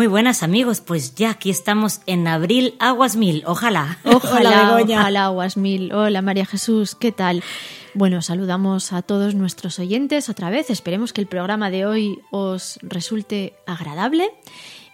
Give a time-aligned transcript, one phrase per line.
[0.00, 3.98] Muy buenas amigos, pues ya aquí estamos en abril Aguas Mil, ojalá.
[4.04, 5.92] Ojalá, ojalá, Guasmil.
[5.92, 7.44] Hola, María Jesús, ¿qué tal?
[7.92, 10.70] Bueno, saludamos a todos nuestros oyentes otra vez.
[10.70, 14.30] Esperemos que el programa de hoy os resulte agradable.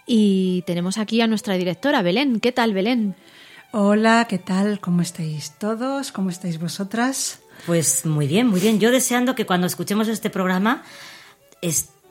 [0.05, 2.41] Y tenemos aquí a nuestra directora, Belén.
[2.41, 3.15] ¿Qué tal, Belén?
[3.71, 4.81] Hola, ¿qué tal?
[4.81, 6.11] ¿Cómo estáis todos?
[6.11, 7.39] ¿Cómo estáis vosotras?
[7.65, 8.81] Pues muy bien, muy bien.
[8.81, 10.83] Yo deseando que cuando escuchemos este programa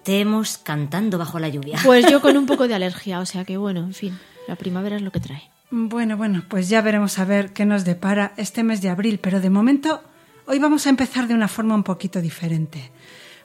[0.07, 1.81] estemos cantando bajo la lluvia.
[1.85, 4.95] Pues yo con un poco de alergia, o sea que bueno, en fin, la primavera
[4.95, 5.51] es lo que trae.
[5.73, 9.41] Bueno, bueno, pues ya veremos a ver qué nos depara este mes de abril, pero
[9.41, 10.05] de momento
[10.47, 12.93] hoy vamos a empezar de una forma un poquito diferente,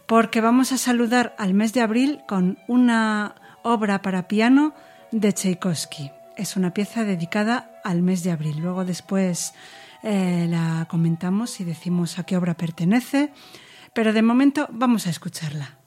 [0.06, 3.34] porque vamos a saludar al mes de abril con una
[3.64, 4.76] obra para piano
[5.12, 6.12] de Tchaikovsky.
[6.38, 8.60] Es una pieza dedicada al mes de abril.
[8.60, 9.56] Luego después
[10.04, 13.34] eh, la comentamos y decimos a qué obra pertenece,
[13.94, 15.81] pero de momento vamos a escucharla.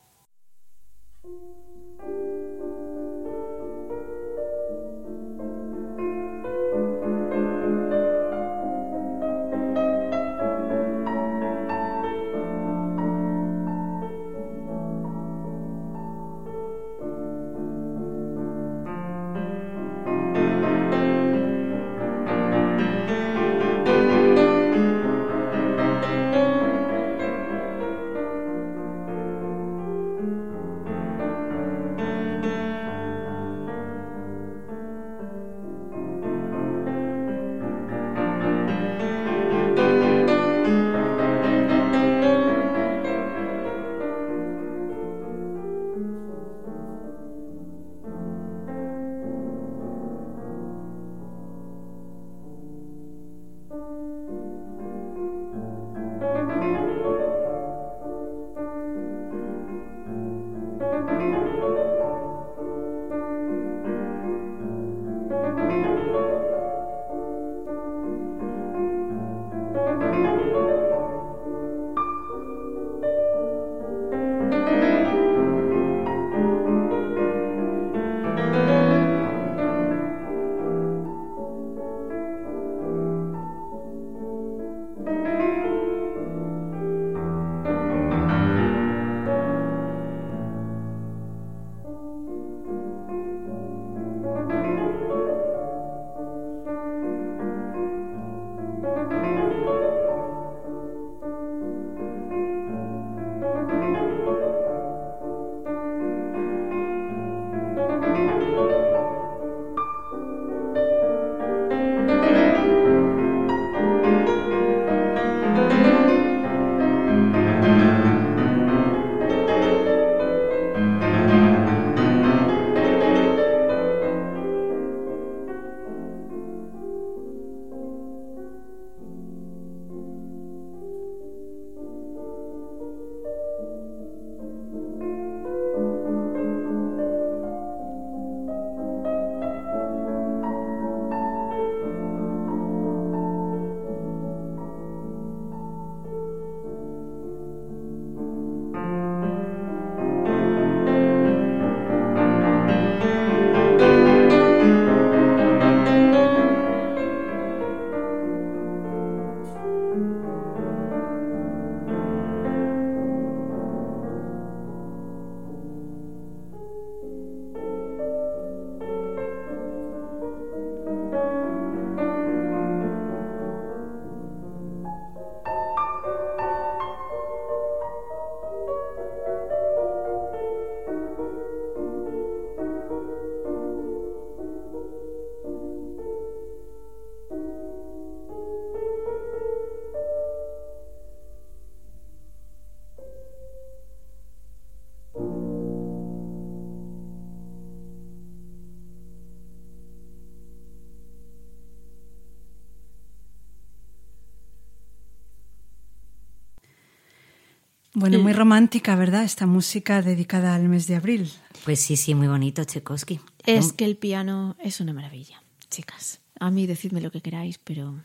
[207.94, 209.23] Bueno, muy romántica, ¿verdad?
[209.23, 211.31] Esta música dedicada al mes de abril.
[211.64, 213.20] Pues sí, sí, muy bonito, Tchaikovsky.
[213.46, 216.20] Es que el piano es una maravilla, chicas.
[216.41, 218.02] A mí decidme lo que queráis, pero,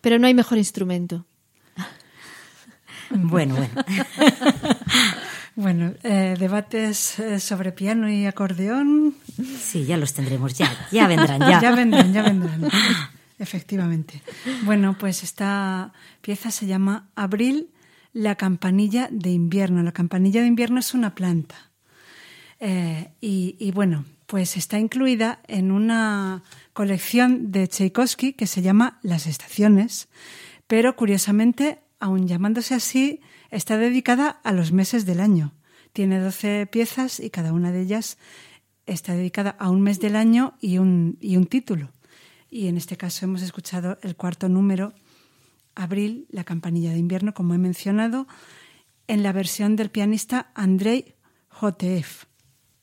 [0.00, 1.24] pero no hay mejor instrumento.
[3.10, 3.70] Bueno, bueno.
[5.58, 9.16] Bueno, eh, debates eh, sobre piano y acordeón.
[9.60, 11.60] Sí, ya los tendremos, ya, ya vendrán, ya.
[11.62, 12.68] ya vendrán, ya vendrán.
[13.40, 14.22] Efectivamente.
[14.62, 17.70] Bueno, pues esta pieza se llama Abril,
[18.12, 19.82] la campanilla de invierno.
[19.82, 21.70] La campanilla de invierno es una planta.
[22.60, 28.98] Eh, y, y, bueno, pues está incluida en una colección de Tchaikovsky que se llama
[29.02, 30.08] Las Estaciones,
[30.66, 33.20] pero curiosamente, aun llamándose así,
[33.50, 35.54] está dedicada a los meses del año.
[35.92, 38.18] Tiene 12 piezas y cada una de ellas
[38.86, 41.90] está dedicada a un mes del año y un, y un título.
[42.50, 44.92] Y en este caso hemos escuchado el cuarto número,
[45.78, 48.26] Abril, la campanilla de invierno, como he mencionado,
[49.06, 51.14] en la versión del pianista Andrei
[51.48, 52.06] Jotev.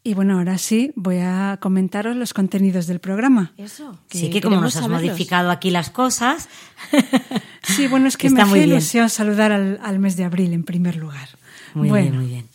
[0.04, 3.54] Y bueno, ahora sí voy a comentaros los contenidos del programa.
[3.58, 4.00] Eso.
[4.10, 5.04] sí, que como nos has saberlos.
[5.04, 6.48] modificado aquí las cosas.
[7.64, 10.96] sí, bueno, es que me hace ilusión saludar al, al, mes de abril en primer
[10.96, 11.30] lugar.
[11.74, 12.46] Muy bueno, bien, muy bien.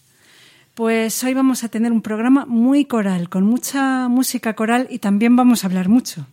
[0.75, 5.35] Pues hoy vamos a tener un programa muy coral, con mucha música coral y también
[5.35, 6.27] vamos a hablar mucho.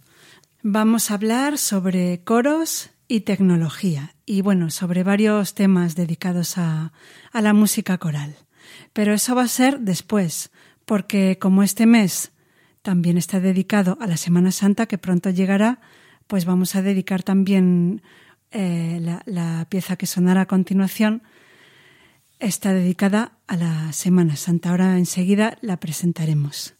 [0.62, 6.92] Vamos a hablar sobre coros y tecnología y bueno, sobre varios temas dedicados a,
[7.32, 8.36] a la música coral.
[8.94, 10.52] Pero eso va a ser después
[10.86, 12.32] porque como este mes
[12.82, 15.82] también está dedicado a la Semana Santa que pronto llegará,
[16.28, 18.02] pues vamos a dedicar también
[18.52, 21.24] eh, la, la, pieza que sonará a continuación,
[22.40, 24.70] está dedicada a la Semana Santa.
[24.70, 26.77] Ahora enseguida la presentaremos.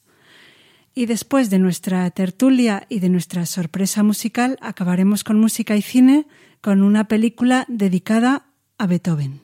[0.98, 6.26] Y después de nuestra tertulia y de nuestra sorpresa musical, acabaremos con música y cine
[6.60, 8.48] con una película dedicada
[8.80, 9.42] a Beethoven.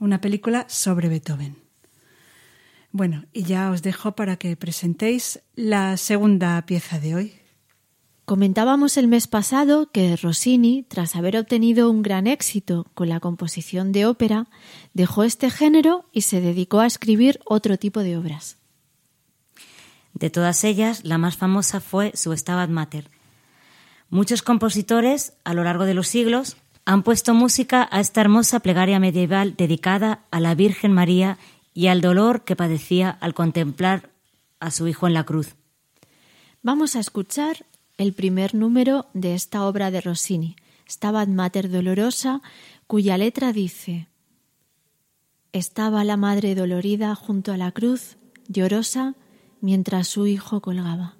[0.00, 1.56] Una película sobre Beethoven.
[2.92, 7.32] Bueno, y ya os dejo para que presentéis la segunda pieza de hoy.
[8.24, 13.92] Comentábamos el mes pasado que Rossini, tras haber obtenido un gran éxito con la composición
[13.92, 14.48] de ópera,
[14.94, 18.59] dejó este género y se dedicó a escribir otro tipo de obras.
[20.14, 23.08] De todas ellas, la más famosa fue su Stabat Mater.
[24.08, 28.98] Muchos compositores, a lo largo de los siglos, han puesto música a esta hermosa plegaria
[28.98, 31.38] medieval dedicada a la Virgen María
[31.74, 34.10] y al dolor que padecía al contemplar
[34.58, 35.54] a su hijo en la cruz.
[36.62, 37.64] Vamos a escuchar
[37.96, 40.56] el primer número de esta obra de Rossini,
[40.88, 42.42] Stabat Mater Dolorosa,
[42.86, 44.08] cuya letra dice
[45.52, 48.16] Estaba la madre dolorida junto a la cruz,
[48.48, 49.14] llorosa,
[49.60, 51.19] mientras su hijo colgaba.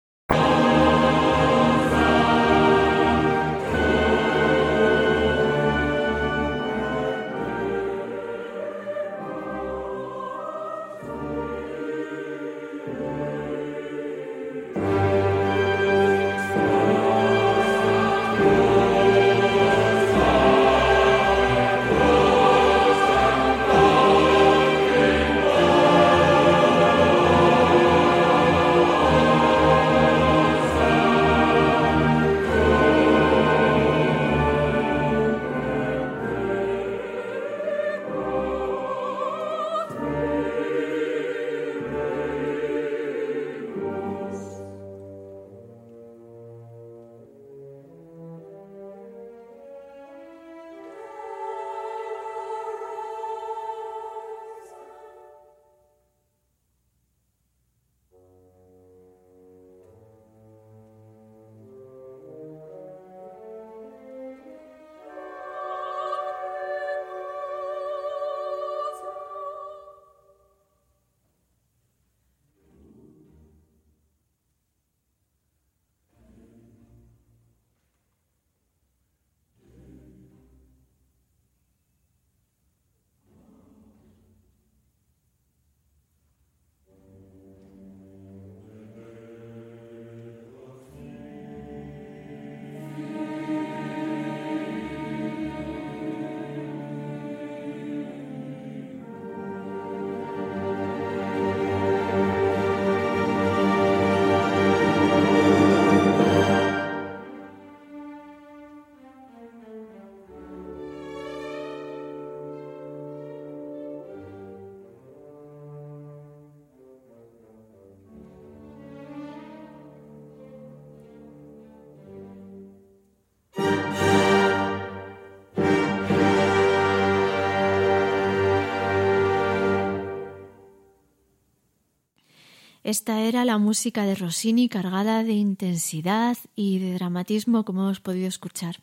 [132.91, 138.27] Esta era la música de Rossini cargada de intensidad y de dramatismo, como hemos podido
[138.27, 138.81] escuchar.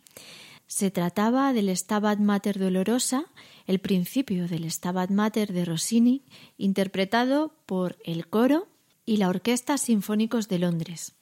[0.66, 3.26] Se trataba del Stabat Mater Dolorosa,
[3.66, 6.24] el principio del Stabat Mater de Rossini,
[6.56, 8.66] interpretado por el coro
[9.04, 11.14] y la Orquesta Sinfónicos de Londres.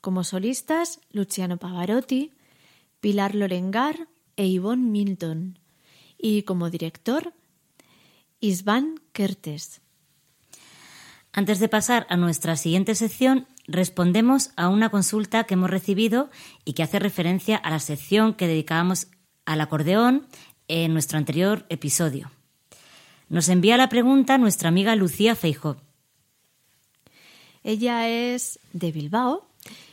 [0.00, 2.32] Como solistas, Luciano Pavarotti,
[3.00, 5.60] Pilar Lorengar e Yvonne Milton.
[6.18, 7.34] Y como director,
[8.40, 9.81] Isvan Kertes.
[11.32, 16.30] Antes de pasar a nuestra siguiente sección, respondemos a una consulta que hemos recibido
[16.64, 19.06] y que hace referencia a la sección que dedicábamos
[19.46, 20.26] al acordeón
[20.68, 22.30] en nuestro anterior episodio.
[23.30, 25.78] Nos envía la pregunta nuestra amiga Lucía Feijó.
[27.64, 29.48] Ella es de Bilbao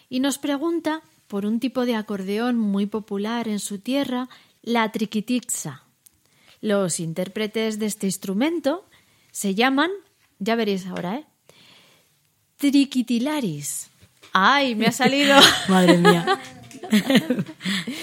[0.09, 4.27] y nos pregunta por un tipo de acordeón muy popular en su tierra,
[4.61, 5.83] la triquitixa.
[6.59, 8.85] Los intérpretes de este instrumento
[9.31, 9.91] se llaman,
[10.39, 11.25] ya veréis ahora, ¿eh?
[12.57, 13.89] Triquitilaris.
[14.33, 15.37] ¡Ay, me ha salido!
[15.67, 16.39] Madre mía.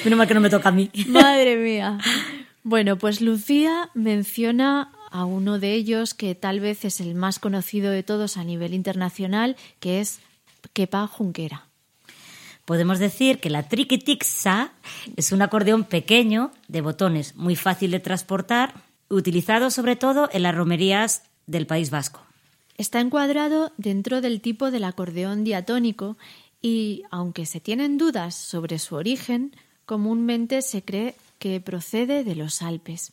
[0.05, 0.90] Menos mal que no me toca a mí.
[1.09, 1.99] Madre mía.
[2.62, 7.90] Bueno, pues Lucía menciona a uno de ellos que tal vez es el más conocido
[7.90, 10.20] de todos a nivel internacional, que es
[10.72, 11.66] Kepa Junquera.
[12.64, 14.72] Podemos decir que la triquitixa
[15.16, 18.75] es un acordeón pequeño de botones, muy fácil de transportar,
[19.09, 22.21] utilizado sobre todo en las romerías del País Vasco.
[22.77, 26.17] Está encuadrado dentro del tipo del acordeón diatónico
[26.61, 29.57] y, aunque se tienen dudas sobre su origen,
[29.87, 33.13] comúnmente se cree que procede de los Alpes.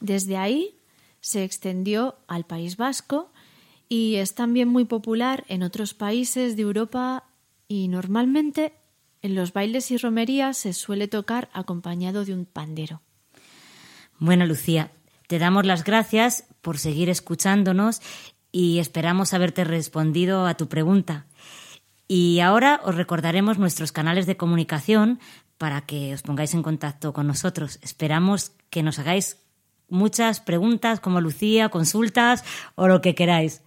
[0.00, 0.74] Desde ahí
[1.20, 3.30] se extendió al País Vasco
[3.88, 7.24] y es también muy popular en otros países de Europa
[7.68, 8.72] y normalmente
[9.22, 13.02] en los bailes y romerías se suele tocar acompañado de un pandero.
[14.18, 14.90] Bueno, Lucía,
[15.30, 18.02] te damos las gracias por seguir escuchándonos
[18.50, 21.26] y esperamos haberte respondido a tu pregunta.
[22.08, 25.20] Y ahora os recordaremos nuestros canales de comunicación
[25.56, 27.78] para que os pongáis en contacto con nosotros.
[27.80, 29.36] Esperamos que nos hagáis
[29.88, 32.42] muchas preguntas como Lucía, consultas
[32.74, 33.62] o lo que queráis.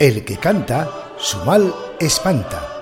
[0.00, 2.75] El que canta, su mal espanta.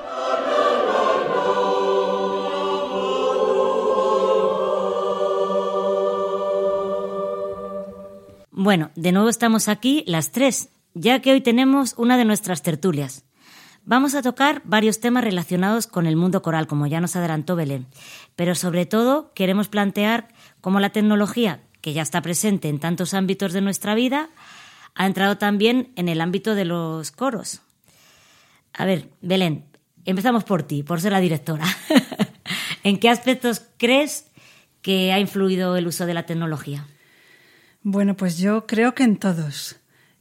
[8.65, 13.27] Bueno, de nuevo estamos aquí las tres, ya que hoy tenemos una de nuestras tertulias.
[13.85, 17.89] Vamos a tocar varios temas relacionados con el mundo coral, como ya nos adelantó Belén,
[18.37, 20.29] pero sobre todo queremos plantear
[20.63, 24.31] cómo la tecnología, que ya está presente en tantos ámbitos de nuestra vida,
[24.95, 27.61] ha entrado también en el ámbito de los coros.
[28.73, 29.67] A ver, Belén,
[30.07, 31.67] empezamos por ti, por ser la directora.
[32.83, 34.31] ¿En qué aspectos crees
[34.81, 36.87] que ha influido el uso de la tecnología?
[37.87, 39.77] Bueno, pues yo creo que en todos.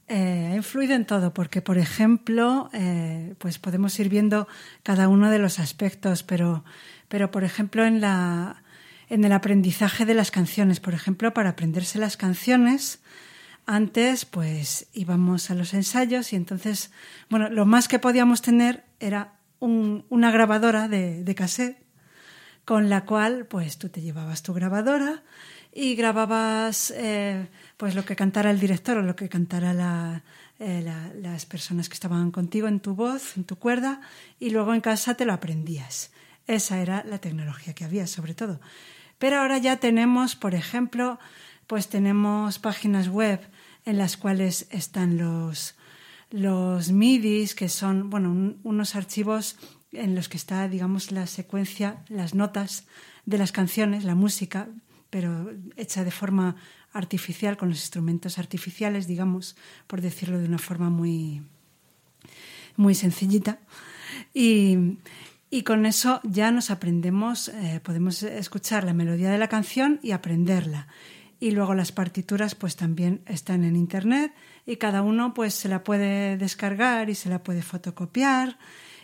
[0.10, 4.49] Eh, ha influido en todo, porque, por ejemplo, eh, pues podemos ir viendo
[4.84, 6.65] cada uno de los aspectos, pero,
[7.08, 8.63] pero por ejemplo, en, la,
[9.10, 12.99] en el aprendizaje de las canciones, por ejemplo, para aprenderse las canciones,
[13.65, 16.91] antes pues íbamos a los ensayos y entonces,
[17.30, 21.78] bueno, lo más que podíamos tener era un, una grabadora de, de cassette
[22.65, 25.23] con la cual pues tú te llevabas tu grabadora
[25.74, 30.24] y grababas eh, pues lo que cantara el director o lo que cantara la,
[30.60, 34.02] eh, la, las personas que estaban contigo en tu voz, en tu cuerda,
[34.40, 36.12] y luego en casa te lo aprendías.
[36.46, 38.60] Esa era la tecnología que había, sobre todo.
[39.18, 41.20] Pero ahora ya tenemos, por ejemplo,
[41.66, 43.40] pues tenemos páginas web
[43.86, 45.76] en las cuales están los,
[46.30, 49.58] los MIDIs, que son, bueno, un, unos archivos
[49.92, 52.86] en los que está, digamos, la secuencia, las notas
[53.26, 54.68] de las canciones, la música,
[55.13, 56.56] pero hecha de forma
[56.91, 61.43] artificial, con los instrumentos artificiales, digamos, por decirlo de una forma muy,
[62.78, 63.60] muy sencillita.
[64.34, 64.97] Y,
[65.52, 70.13] y con eso ya nos aprendemos, eh, podemos escuchar la melodía de la canción y
[70.13, 70.88] aprenderla.
[71.39, 74.34] Y luego las partituras pues también están en internet
[74.65, 78.58] y cada uno pues se la puede descargar y se la puede fotocopiar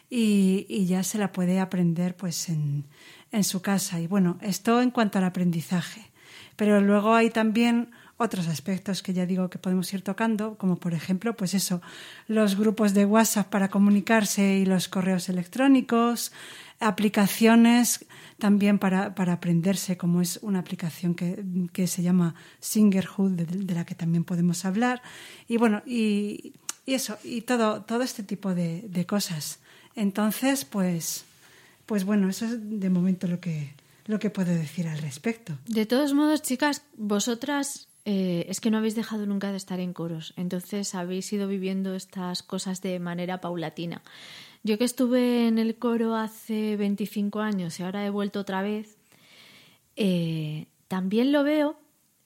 [0.09, 2.85] y, y ya se la puede aprender pues en,
[3.31, 3.99] en su casa.
[3.99, 6.09] Y bueno, esto en cuanto al aprendizaje.
[6.55, 10.93] Pero luego hay también otros aspectos que ya digo que podemos ir tocando, como por
[10.93, 11.81] ejemplo, pues eso,
[12.27, 16.33] los grupos de WhatsApp para comunicarse y los correos electrónicos,
[16.81, 18.05] aplicaciones
[18.37, 23.85] también para, para aprenderse, como es una aplicación que, que se llama Singerhood, de, la
[23.85, 25.01] que también podemos hablar.
[25.47, 29.59] Y bueno, y, eso, y todo, todo este tipo de cosas.
[29.95, 31.25] Entonces, pues,
[31.89, 33.73] pues bueno, eso es de momento lo que,
[34.05, 35.57] lo que puedo decir al respecto.
[35.65, 39.93] De todos modos, chicas, vosotras eh, es que no habéis dejado nunca de estar en
[39.93, 44.03] coros, entonces habéis ido viviendo estas cosas de manera paulatina.
[44.61, 48.99] Yo que estuve en el coro hace 25 años y ahora he vuelto otra vez,
[49.95, 51.79] eh, también lo veo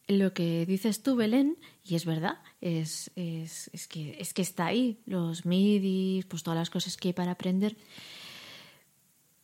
[0.09, 4.65] lo que dices tú, Belén, y es verdad, es, es, es, que, es que está
[4.65, 7.77] ahí, los midis, pues todas las cosas que hay para aprender,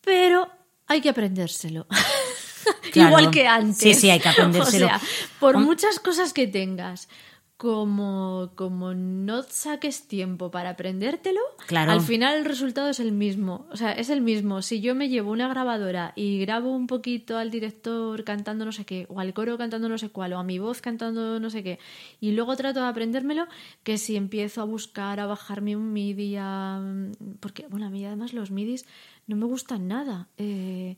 [0.01, 0.49] pero
[0.87, 1.87] hay que aprendérselo.
[2.91, 3.09] Claro.
[3.09, 3.77] Igual que antes.
[3.77, 4.85] Sí, sí, hay que aprendérselo.
[4.87, 5.01] O sea,
[5.39, 7.07] por muchas cosas que tengas,
[7.57, 11.91] como, como no saques tiempo para aprendértelo, Claro.
[11.91, 13.67] al final el resultado es el mismo.
[13.71, 14.61] O sea, es el mismo.
[14.61, 18.85] Si yo me llevo una grabadora y grabo un poquito al director cantando no sé
[18.85, 21.61] qué, o al coro cantando no sé cuál, o a mi voz cantando no sé
[21.63, 21.79] qué,
[22.21, 23.45] y luego trato de aprendérmelo,
[23.83, 26.81] que si empiezo a buscar, a bajarme un MIDI, a...
[27.41, 28.85] porque, bueno, a mí además los MIDIs
[29.29, 30.27] no me gustan nada.
[30.37, 30.97] Eh,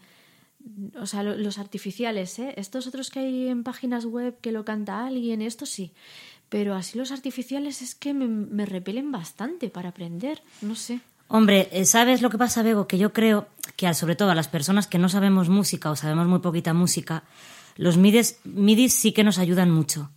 [1.00, 2.54] o sea, lo- los artificiales, ¿eh?
[2.58, 5.92] Estos otros que hay en páginas web que lo canta alguien, estos sí.
[6.50, 11.00] Pero así los artificiales es que me, repelen bastante para aprender, no sé.
[11.28, 12.88] Hombre, eh, ¿sabes lo que pasa, Bego?
[12.88, 16.28] Que yo creo que sobre todo a las personas que no sabemos música o sabemos
[16.28, 17.24] muy poquita música,
[17.78, 20.10] los midis, midis sí que nos ayudan mucho.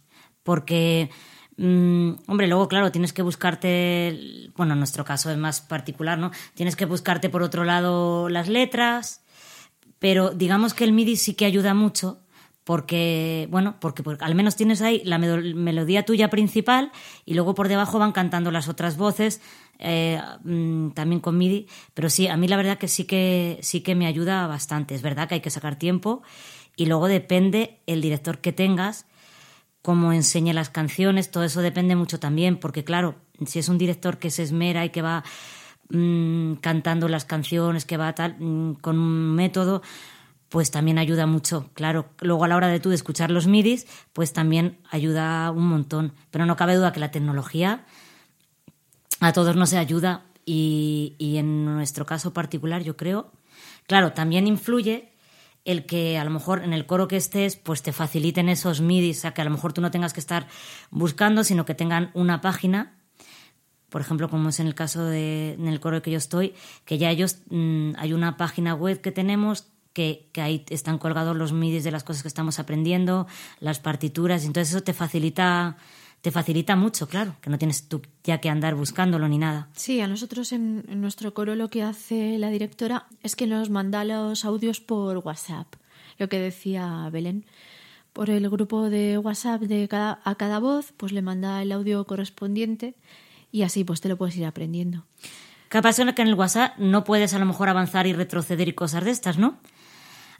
[0.43, 1.09] Porque,
[1.57, 6.31] mm, hombre, luego, claro, tienes que buscarte, bueno, en nuestro caso es más particular, ¿no?
[6.55, 9.25] Tienes que buscarte por otro lado las letras,
[9.99, 12.21] pero digamos que el MIDI sí que ayuda mucho
[12.65, 16.93] porque, bueno, porque, al menos tienes ahí la melodía tuya principal
[17.27, 19.43] y luego por debajo van cantando las otras voces,
[19.79, 23.83] eh, mm, también con MIDI, pero sí, a mí la verdad que sí que sí
[23.83, 24.95] que me ayuda bastante.
[24.95, 26.23] Es verdad que hay que sacar tiempo
[26.75, 29.07] y luego depende el director que tengas,
[29.85, 34.17] cómo enseñe las canciones, todo eso depende mucho también, porque claro, si es un director
[34.17, 35.25] que se esmera y que va
[35.91, 39.83] mm, cantando las canciones, que va tal, mm, con un método,
[40.49, 41.69] pues también ayuda mucho.
[41.75, 45.69] Claro, luego a la hora de tú de escuchar los midis, pues también ayuda un
[45.69, 46.15] montón.
[46.31, 47.85] Pero no cabe duda que la tecnología
[49.21, 53.33] a todos nos ayuda y, y en nuestro caso particular yo creo,
[53.87, 55.14] claro, también influye
[55.65, 59.21] el que a lo mejor en el coro que estés pues te faciliten esos midis,
[59.21, 60.47] sea, que a lo mejor tú no tengas que estar
[60.91, 62.95] buscando, sino que tengan una página.
[63.89, 66.99] Por ejemplo, como es en el caso de en el coro que yo estoy, que
[66.99, 71.53] ya ellos mm, hay una página web que tenemos que, que ahí están colgados los
[71.53, 73.29] midis de las cosas que estamos aprendiendo,
[73.61, 75.77] las partituras, entonces eso te facilita
[76.25, 79.69] te facilita mucho, claro, que no tienes tú ya que andar buscándolo ni nada.
[79.75, 83.69] Sí, a nosotros en, en nuestro coro lo que hace la directora es que nos
[83.69, 85.75] manda los audios por WhatsApp,
[86.17, 87.45] lo que decía Belén.
[88.15, 92.07] Por el grupo de WhatsApp de cada, a cada voz, pues le manda el audio
[92.07, 92.95] correspondiente
[93.53, 95.05] y así pues te lo puedes ir aprendiendo.
[95.69, 96.11] ¿Qué pasa?
[96.15, 99.11] Que en el WhatsApp no puedes a lo mejor avanzar y retroceder y cosas de
[99.11, 99.59] estas, ¿no?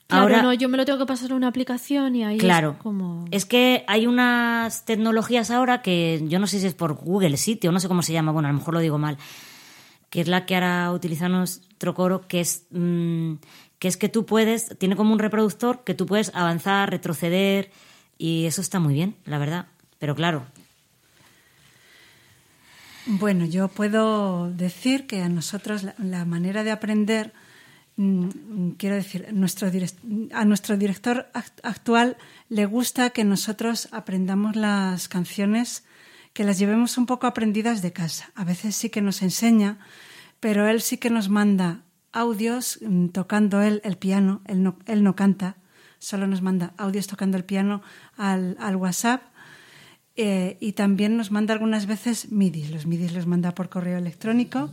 [0.07, 2.73] Claro, Ahora, no, yo me lo tengo que pasar a una aplicación y ahí Claro.
[2.73, 3.25] es como...
[3.31, 7.73] Es que hay unas tecnologías ahora que yo no sé si es por Google Sitio,
[7.73, 9.17] no sé cómo se llama, bueno, a lo mejor lo digo mal,
[10.11, 13.35] que es la que ahora utiliza nuestro coro, que es, mm,
[13.79, 17.71] que es que tú puedes, tiene como un reproductor que tú puedes avanzar, retroceder,
[18.19, 19.67] y eso está muy bien, la verdad.
[19.99, 20.45] Pero claro,
[23.07, 27.33] Bueno, yo puedo decir que a nosotros la, la manera de aprender,
[27.97, 29.71] quiero decir, nuestro
[30.33, 32.17] a nuestro director act- actual
[32.49, 35.85] le gusta que nosotros aprendamos las canciones,
[36.33, 38.31] que las llevemos un poco aprendidas de casa.
[38.35, 39.79] A veces sí que nos enseña,
[40.41, 45.03] pero él sí que nos manda audios mm, tocando él el piano, él no, él
[45.05, 45.57] no canta,
[45.99, 47.81] solo nos manda audios tocando el piano
[48.17, 49.23] al, al WhatsApp
[50.17, 52.69] eh, y también nos manda algunas veces MIDI.
[52.69, 54.71] Los MIDI los manda por correo electrónico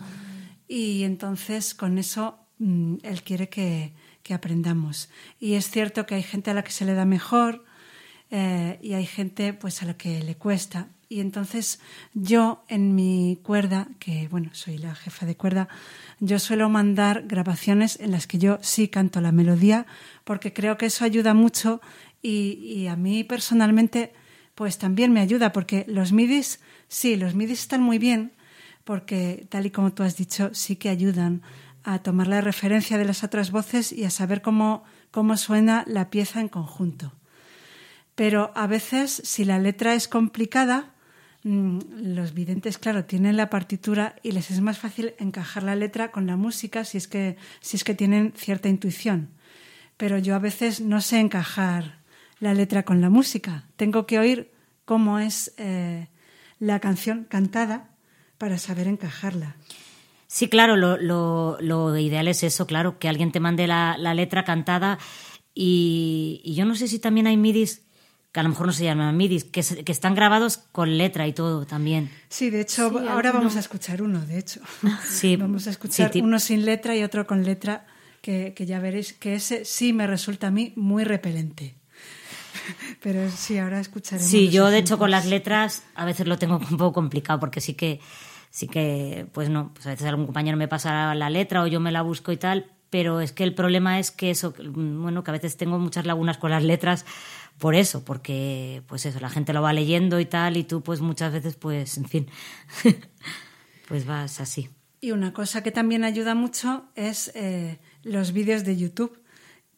[0.68, 3.92] y entonces con eso mm, él quiere que,
[4.24, 5.10] que aprendamos.
[5.40, 7.66] Y es cierto que hay gente a la que se le da mejor
[8.30, 10.88] eh, y hay gente pues a la que le cuesta.
[11.10, 11.82] Y entonces
[12.14, 15.68] yo en mi cuerda, que bueno, soy la jefa de cuerda,
[16.22, 19.86] yo suelo mandar grabaciones en las que yo sí canto la melodía
[20.24, 21.82] porque creo que eso ayuda mucho
[22.22, 24.14] y, y a mí personalmente
[24.56, 28.32] pues también me ayuda porque los midis, sí, los midis están muy bien
[28.86, 31.42] porque tal y como tú has dicho, sí que ayudan
[31.84, 36.10] a tomar la referencia de las otras voces y a saber cómo, cómo suena la
[36.10, 37.14] pieza en conjunto.
[38.16, 40.94] Pero a veces, si la letra es complicada,
[41.44, 41.80] mm,
[42.14, 46.28] los videntes, claro, tienen la partitura y les es más fácil encajar la letra con
[46.28, 49.30] la música si es que, si es que tienen cierta intuición.
[49.98, 52.00] Pero yo a veces no sé encajar
[52.40, 53.66] la letra con la música.
[53.76, 54.52] Tengo que oír
[54.86, 56.10] cómo es eh,
[56.60, 57.90] la canción cantada
[58.38, 59.56] para saber encajarla.
[60.34, 64.14] Sí, claro, lo, lo, lo ideal es eso, claro, que alguien te mande la, la
[64.14, 64.98] letra cantada
[65.54, 67.82] y, y yo no sé si también hay midis,
[68.32, 71.28] que a lo mejor no se llaman midis, que, se- que están grabados con letra
[71.28, 72.10] y todo también.
[72.30, 73.34] Sí, de hecho, Sí, ahora alguno.
[73.34, 74.62] vamos a escuchar uno, de hecho.
[75.06, 77.86] Sí, Vamos a escuchar sí, uno sin letra y otro con letra,
[78.22, 81.76] que, que ya veréis que ese sí me resulta a mí muy repelente.
[83.04, 84.30] Pero sí, ahora escucharemos.
[84.32, 87.60] Sí, yo de hecho con las letras a veces lo tengo un poco complicado porque
[87.60, 88.00] sí que,
[88.52, 91.80] sí que, pues no, pues a veces algún compañero me pasa la letra o yo
[91.80, 95.32] me la busco y tal, pero es que el problema es que eso, bueno, que
[95.32, 97.06] a veces tengo muchas lagunas con las letras
[97.58, 101.00] por eso, porque pues eso, la gente lo va leyendo y tal, y tú pues
[101.00, 102.28] muchas veces pues, en fin,
[103.88, 104.70] pues vas así.
[105.00, 109.21] Y una cosa que también ayuda mucho es eh, los vídeos de YouTube,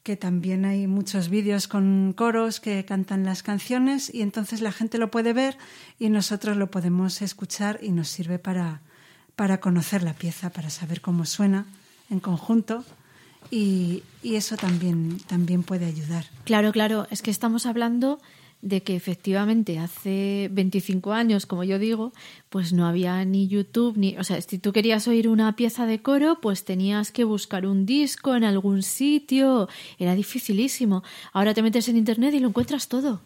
[0.03, 4.97] que también hay muchos vídeos con coros que cantan las canciones y entonces la gente
[4.97, 5.57] lo puede ver
[5.97, 8.81] y nosotros lo podemos escuchar y nos sirve para,
[9.37, 11.65] para conocer la pieza, para saber cómo suena
[12.09, 12.83] en conjunto
[13.49, 16.25] y, y eso también, también puede ayudar.
[16.43, 18.19] Claro, claro, es que estamos hablando
[18.63, 22.13] de que efectivamente hace 25 años, como yo digo,
[22.49, 26.02] pues no había ni YouTube, ni, o sea, si tú querías oír una pieza de
[26.02, 29.67] coro, pues tenías que buscar un disco en algún sitio,
[29.99, 31.04] era dificilísimo.
[31.34, 33.21] Ahora te metes en internet y lo encuentras todo.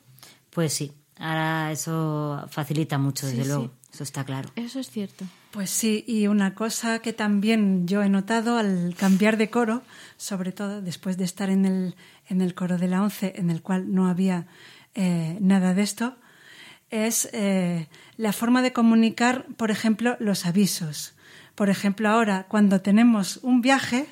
[0.50, 3.72] Pues sí, ahora eso facilita mucho, desde Sí, luego, sí.
[3.94, 4.50] eso está claro.
[4.56, 5.24] Eso es cierto.
[5.52, 9.84] Pues sí, y una cosa que también yo he notado al cambiar de coro,
[10.18, 11.96] sobre todo después de estar en el,
[12.28, 14.48] en el coro de la once, en el cual no había
[14.98, 16.18] eh, nada de esto,
[16.90, 21.14] es eh, la forma de comunicar, por ejemplo, los avisos.
[21.56, 24.08] Por ejemplo, ahora, cuando tenemos un viaje,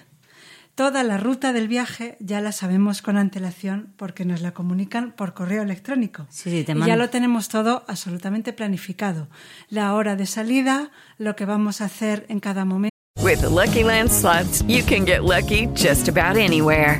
[0.75, 5.33] toda la ruta del viaje ya la sabemos con antelación porque nos la comunican por
[5.33, 6.27] correo electrónico.
[6.29, 9.27] Sí, sí, te y ya lo tenemos todo absolutamente planificado.
[9.69, 12.93] La hora de salida, lo que vamos a hacer en cada momento.
[13.23, 16.99] With the Lucky Land slots, you can get lucky just about anywhere.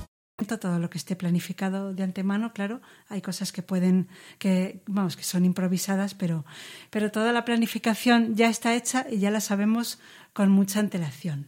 [0.45, 5.23] Todo lo que esté planificado de antemano, claro, hay cosas que pueden, que, vamos, que
[5.23, 6.45] son improvisadas, pero,
[6.89, 9.99] pero toda la planificación ya está hecha y ya la sabemos
[10.33, 11.47] con mucha antelación.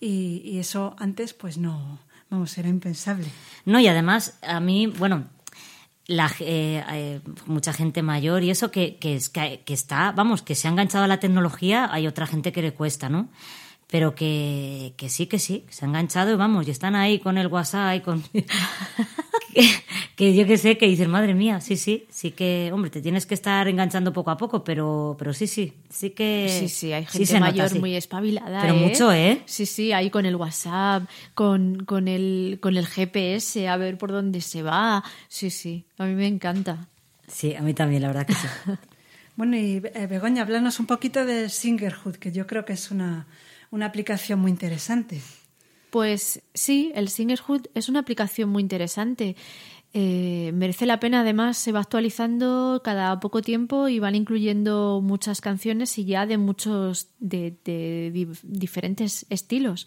[0.00, 1.98] Y, eso antes, pues no,
[2.30, 3.26] vamos, era impensable.
[3.64, 5.24] No, y además, a mí, bueno,
[6.06, 9.18] la, eh, eh, mucha gente mayor y eso que, que,
[9.64, 12.74] que está, vamos, que se ha enganchado a la tecnología, hay otra gente que le
[12.74, 13.28] cuesta, ¿no?
[13.94, 17.20] Pero que, que sí, que sí, que se ha enganchado y vamos, y están ahí
[17.20, 18.22] con el WhatsApp y con...
[18.22, 18.44] que,
[20.16, 23.24] que yo que sé, que dicen, madre mía, sí, sí, sí que, hombre, te tienes
[23.24, 26.48] que estar enganchando poco a poco, pero, pero sí, sí, sí que...
[26.50, 27.78] Sí, sí, hay Eh, sí gente se nota, mayor sí.
[27.78, 28.62] muy espabilada.
[28.62, 28.78] Pero ¿eh?
[28.78, 29.42] mucho, ¿eh?
[29.46, 31.04] Sí, sí, ahí con el WhatsApp,
[31.36, 35.04] con, con, el, con el GPS, a ver por dónde se va.
[35.28, 36.88] Sí, sí, a mí me encanta.
[37.28, 38.48] Sí, a mí también, la verdad que sí.
[39.36, 43.26] Bueno, y eh, Begoña, háblanos un poquito de Singerhood, que yo creo que es una,
[43.74, 45.20] una aplicación muy interesante.
[45.90, 49.36] Pues sí, el Singerhood es una aplicación muy interesante.
[49.92, 55.40] Eh, merece la pena, además, se va actualizando cada poco tiempo y van incluyendo muchas
[55.40, 59.86] canciones y ya de muchos, de, de di- diferentes estilos.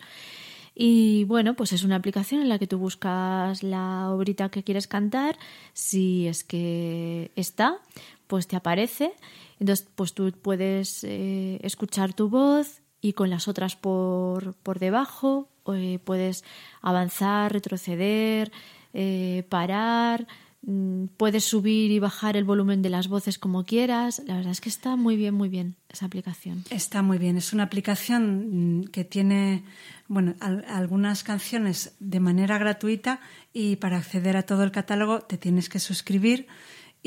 [0.74, 4.88] Y bueno, pues es una aplicación en la que tú buscas la obrita que quieres
[4.88, 5.38] cantar,
[5.74, 7.80] si es que está,
[8.28, 9.12] pues te aparece.
[9.60, 15.48] Entonces, pues tú puedes eh, escuchar tu voz y con las otras por, por debajo,
[15.74, 16.44] eh, puedes
[16.82, 18.52] avanzar, retroceder,
[18.94, 20.28] eh, parar,
[20.64, 24.22] mm, puedes subir y bajar el volumen de las voces como quieras.
[24.26, 26.64] La verdad es que está muy bien, muy bien esa aplicación.
[26.70, 27.38] Está muy bien.
[27.38, 29.64] Es una aplicación mm, que tiene
[30.08, 33.20] bueno, al- algunas canciones de manera gratuita
[33.54, 36.48] y para acceder a todo el catálogo te tienes que suscribir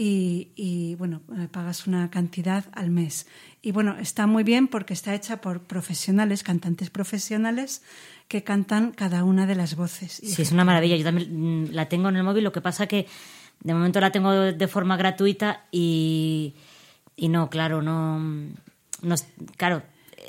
[0.02, 1.20] y, y, bueno,
[1.52, 3.26] pagas una cantidad al mes.
[3.60, 7.82] Y bueno, está muy bien porque está hecha por profesionales, cantantes profesionales
[8.26, 10.18] que cantan cada una de las voces.
[10.22, 10.96] Y Sí, es una maravilla.
[10.96, 12.44] Yo también mm, la tengo en el móvil.
[12.44, 13.06] Lo que pasa que
[13.62, 16.54] de momento la tengo de forma gratuita y,
[17.14, 18.18] y no, claro, no,
[19.02, 19.14] no
[19.58, 19.82] claro,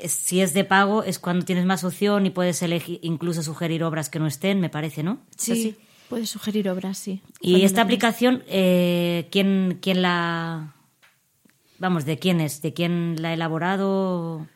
[0.06, 4.10] si es de pago es cuando tienes más opción y puedes elegir, incluso sugerir obras
[4.10, 5.22] que no estén, me parece, ¿no?
[5.30, 5.76] ¿Es Sí, así?
[6.12, 7.22] Puedes sugerir obras, sí.
[7.40, 10.74] Y esta aplicación, eh, ¿quién, ¿quién la...
[11.78, 12.60] Vamos, ¿de quién es?
[12.60, 14.46] ¿De quién la ha elaborado?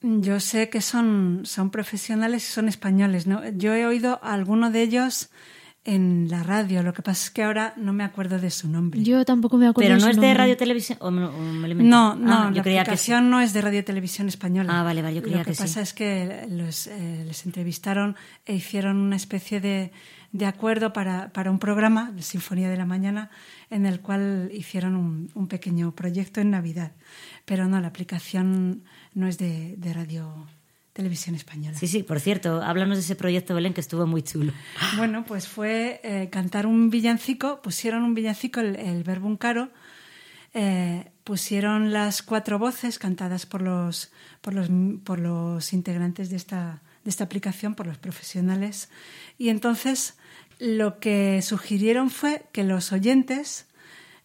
[0.00, 3.26] Yo sé que son, son profesionales y son españoles.
[3.26, 3.42] ¿no?
[3.50, 5.30] Yo he oído a alguno de ellos
[5.84, 6.84] en la radio.
[6.84, 9.02] Lo que pasa es que ahora no me acuerdo de su nombre.
[9.02, 10.38] Yo tampoco me acuerdo Pero no su es de nombre.
[10.38, 10.98] radio televisión.
[11.02, 11.90] ¿O me, o me lo invento?
[11.90, 13.12] No, no, Ah, yo la creía que sí.
[13.12, 14.78] aplicación no es de Radio Televisión Española.
[14.78, 15.62] Ah, vale, vale, yo creía Lo que, que sí.
[15.62, 18.14] pasa es que los, eh, les entrevistaron
[18.46, 19.90] e hicieron una especie de,
[20.32, 23.30] de acuerdo para, para un programa, de Sinfonía de la Mañana,
[23.70, 26.92] en el cual hicieron un, un pequeño proyecto en Navidad.
[27.44, 28.82] Pero no, la aplicación
[29.14, 30.46] no es de, de Radio
[30.94, 31.76] Televisión Española.
[31.78, 34.52] Sí, sí, por cierto, háblanos de ese proyecto, Belén, que estuvo muy chulo.
[34.96, 39.70] Bueno, pues fue eh, cantar un villancico, pusieron un villancico, el, el Verbum Caro,
[40.54, 44.68] eh, pusieron las cuatro voces cantadas por los, por los,
[45.04, 48.88] por los integrantes de esta, de esta aplicación, por los profesionales.
[49.38, 50.16] Y entonces
[50.58, 53.66] lo que sugirieron fue que los oyentes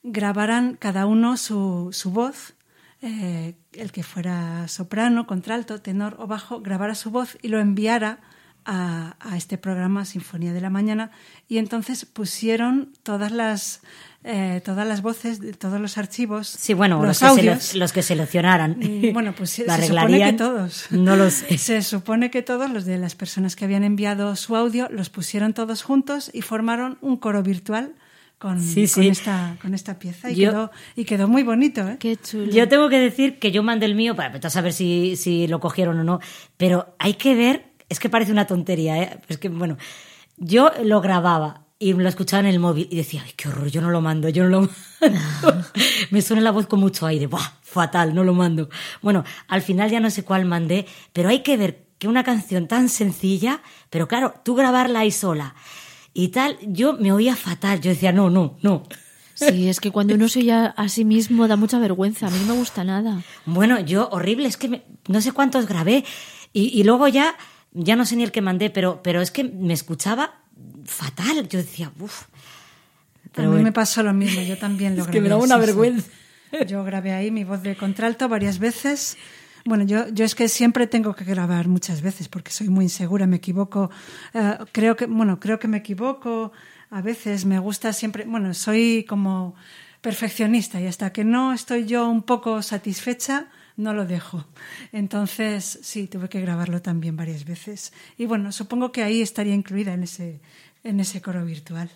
[0.03, 2.53] grabaran cada uno su, su voz,
[3.01, 8.19] eh, el que fuera soprano, contralto, tenor o bajo, grabara su voz y lo enviara
[8.67, 11.09] a, a, este programa Sinfonía de la Mañana
[11.47, 13.81] y entonces pusieron todas las
[14.23, 18.03] eh, todas las voces, todos los archivos, sí, bueno, los, los, audios, que los que
[18.03, 18.77] seleccionaran.
[19.13, 20.87] Bueno, pues se, ¿Lo se supone que todos.
[20.91, 21.57] No lo sé.
[21.57, 25.53] Se supone que todos los de las personas que habían enviado su audio los pusieron
[25.53, 27.93] todos juntos y formaron un coro virtual
[28.37, 29.09] con, sí, con sí.
[29.09, 31.87] esta, con esta pieza y, Yo- quedó, y quedó muy bonito.
[31.87, 31.97] ¿eh?
[31.99, 32.51] Qué chulo.
[32.51, 35.59] Yo tengo que decir que yo mandé el mío para a saber si, si lo
[35.59, 36.19] cogieron o no,
[36.57, 39.19] pero hay que ver, es que parece una tontería, ¿eh?
[39.27, 39.77] es que bueno,
[40.37, 43.81] yo lo grababa y lo escuchaba en el móvil y decía, ay, qué horror, yo
[43.81, 44.61] no lo mando, yo no lo
[45.01, 45.65] mando.
[46.11, 47.41] Me suena la voz con mucho aire, ¡buah!
[47.61, 48.69] Fatal, no lo mando.
[49.01, 52.67] Bueno, al final ya no sé cuál mandé, pero hay que ver que una canción
[52.67, 55.53] tan sencilla, pero claro, tú grabarla ahí sola
[56.13, 58.83] y tal, yo me oía fatal, yo decía, no, no, no.
[59.35, 62.25] Sí, es que cuando uno se oye a sí mismo da mucha vergüenza.
[62.25, 63.21] A mí no me gusta nada.
[63.45, 66.03] Bueno, yo horrible, es que me- no sé cuántos grabé
[66.53, 67.35] y, y luego ya,
[67.77, 70.41] ya no sé ni el que mandé, pero, pero es que me escuchaba
[70.85, 71.47] fatal.
[71.47, 72.23] Yo decía, uff.
[73.35, 75.17] a mí me pasó lo mismo, yo también lo Es grabé.
[75.17, 75.65] que me daba una sí, sí.
[75.67, 76.07] vergüenza.
[76.67, 79.17] Yo grabé ahí mi voz de contralto varias veces.
[79.65, 83.27] Bueno, yo, yo es que siempre tengo que grabar muchas veces porque soy muy insegura,
[83.27, 83.91] me equivoco.
[84.33, 86.53] eh, creo que, bueno, creo que me equivoco.
[86.89, 89.55] A veces me gusta siempre, bueno, soy como
[89.99, 93.47] perfeccionista y hasta que no estoy yo un poco satisfecha,
[93.77, 94.45] no lo dejo.
[94.91, 97.93] Entonces, sí, tuve que grabarlo también varias veces.
[98.17, 100.41] Y bueno, supongo que ahí estaría incluida en ese,
[100.83, 101.89] en ese coro virtual.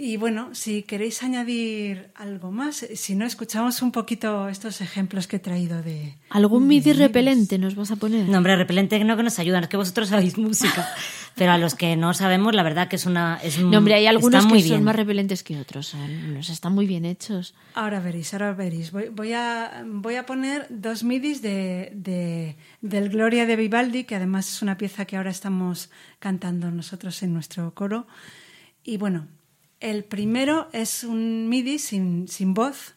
[0.00, 5.26] Y bueno, si queréis añadir algo más, eh, si no, escuchamos un poquito estos ejemplos
[5.26, 6.14] que he traído de...
[6.30, 8.28] ¿Algún MIDI repelente nos vas a poner?
[8.28, 10.86] No, hombre, repelente no que nos ayudan, es que vosotros sabéis música.
[11.34, 13.40] Pero a los que no sabemos, la verdad que es una.
[13.42, 14.68] Es, No, hombre, hay algunos que bien.
[14.68, 15.88] son más repelentes que otros.
[15.88, 17.54] son- Nos están muy bien hechos.
[17.74, 18.92] Ahora veréis, ahora veréis.
[18.92, 24.14] Voy, voy a, voy a poner dos midis de, de- del Gloria de Vivaldi, que
[24.14, 25.90] además es una pieza que ahora estamos
[26.20, 28.06] cantando nosotros en nuestro coro.
[28.84, 29.26] Y bueno,
[29.80, 32.94] el primero es un midi sin, sin voz,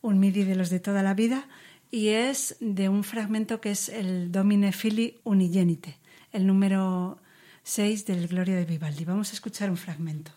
[0.00, 1.48] un midi de los de toda la vida,
[1.90, 5.98] y es de un fragmento que es el Domine Fili Unigenite,
[6.32, 7.18] el número
[7.64, 9.04] 6 del Gloria de Vivaldi.
[9.04, 10.32] Vamos a escuchar un fragmento.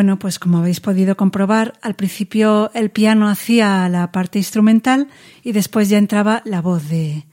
[0.00, 5.08] Bueno, pues como habéis podido comprobar, al principio el piano hacía la parte instrumental
[5.42, 7.26] y después ya entraba la voz de,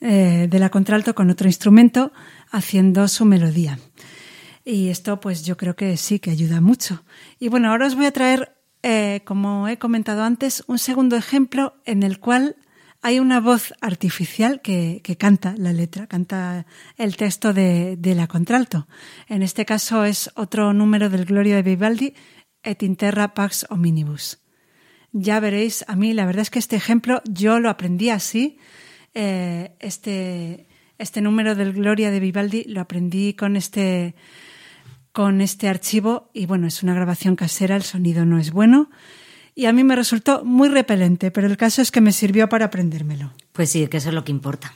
[0.00, 2.12] eh, de la contralto con otro instrumento
[2.52, 3.80] haciendo su melodía.
[4.64, 7.02] Y esto pues yo creo que sí que ayuda mucho.
[7.40, 11.74] Y bueno, ahora os voy a traer, eh, como he comentado antes, un segundo ejemplo
[11.84, 12.54] en el cual
[13.04, 16.64] hay una voz artificial que, que canta la letra, canta
[16.96, 18.88] el texto de, de la contralto.
[19.28, 22.14] En este caso es otro número del Gloria de Vivaldi,
[22.62, 24.38] Et interra pax hominibus.
[25.12, 28.56] Ya veréis, a mí la verdad es que este ejemplo yo lo aprendí así.
[29.12, 34.14] Eh, este, este número del Gloria de Vivaldi lo aprendí con este,
[35.12, 38.88] con este archivo y bueno, es una grabación casera, el sonido no es bueno
[39.54, 42.66] y a mí me resultó muy repelente, pero el caso es que me sirvió para
[42.66, 43.32] aprendérmelo.
[43.52, 44.74] Pues sí, que eso es lo que importa.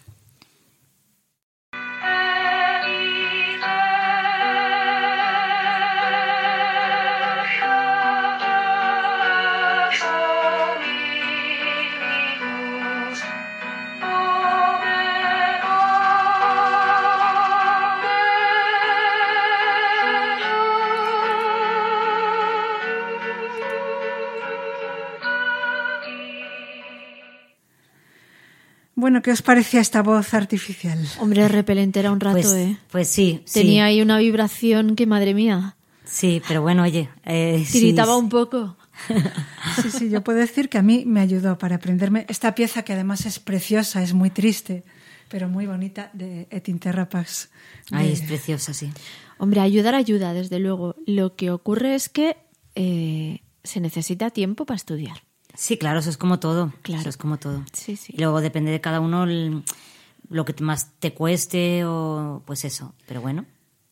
[29.18, 30.96] Bueno, ¿qué os parecía esta voz artificial?
[31.18, 32.76] Hombre, repelente era un rato, Pues, ¿eh?
[32.88, 33.60] pues sí, sí.
[33.62, 37.08] Tenía ahí una vibración que, madre mía, Sí, pero bueno, oye.
[37.24, 38.18] eh, tiritaba sí.
[38.20, 38.76] un poco.
[39.82, 42.92] Sí, sí, yo puedo decir que a mí me ayudó para aprenderme esta pieza que
[42.92, 44.84] además es preciosa, es muy triste,
[45.28, 47.50] pero muy bonita, de Et interra pax.
[47.90, 48.88] Ay, de- es preciosa, sí.
[49.38, 50.94] Hombre, ayudar ayuda, desde luego.
[51.06, 52.36] Lo que ocurre es que
[52.76, 55.22] eh, se necesita tiempo para estudiar.
[55.61, 56.72] Sí, claro, eso es como todo.
[56.82, 57.00] Claro.
[57.00, 57.64] Eso es como todo.
[57.72, 58.12] Sí, sí.
[58.16, 59.64] Y luego depende de cada uno el-
[60.30, 62.94] lo que más te cueste o pues eso.
[63.09, 63.44] Pero bueno,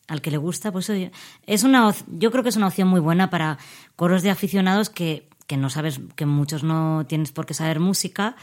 [0.06, 1.10] al que le gusta, pues oye,
[1.44, 3.58] es una, yo creo que es una opción muy buena para
[3.96, 8.36] coros de aficionados que, que no sabes, que muchos no tienes por qué saber música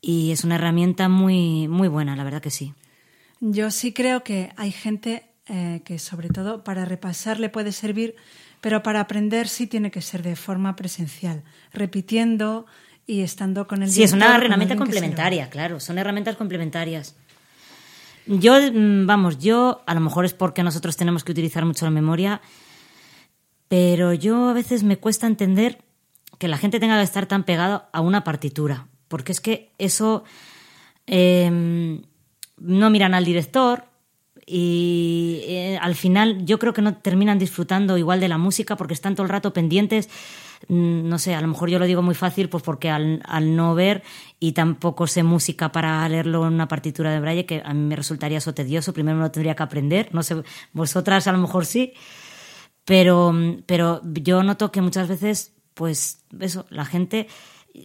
[0.00, 2.74] y es una herramienta muy, muy buena, la verdad que sí.
[3.40, 8.16] Yo sí creo que hay gente eh, que sobre todo para repasar le puede servir,
[8.60, 11.42] pero para aprender sí tiene que ser de forma presencial,
[11.72, 12.66] repitiendo
[13.06, 17.16] y estando con el Sí, es una herramienta complementaria, claro, son herramientas complementarias.
[18.26, 21.90] Yo, mm, vamos, yo, a lo mejor es porque nosotros tenemos que utilizar mucho la
[21.90, 22.42] memoria,
[23.68, 25.78] pero yo a veces me cuesta entender
[26.38, 30.24] que la gente tenga que estar tan pegado a una partitura, porque es que eso
[31.06, 31.50] eh,
[32.58, 33.87] no miran al director
[34.48, 38.94] y eh, al final yo creo que no terminan disfrutando igual de la música porque
[38.94, 40.08] están todo el rato pendientes.
[40.68, 43.54] Mm, No sé, a lo mejor yo lo digo muy fácil, pues porque al, al
[43.56, 44.02] no ver
[44.40, 47.96] y tampoco sé música para leerlo en una partitura de braille, que a mí me
[47.96, 50.42] resultaría eso tedioso, primero me lo tendría que aprender, no sé,
[50.72, 51.92] vosotras a lo mejor sí,
[52.84, 53.34] pero,
[53.66, 57.28] pero yo noto que muchas veces, pues eso, la gente,